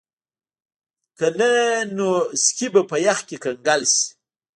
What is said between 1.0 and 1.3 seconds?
که